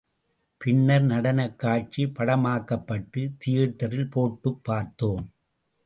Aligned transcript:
பின்னர் 0.57 1.01
நடனக் 1.01 1.59
காட்சி 1.59 2.05
படமாக்கப்பட்டு, 2.05 3.31
தியேட்டரில் 3.37 4.09
போட்டுப் 4.09 4.63
பார்த்தோம். 4.63 5.33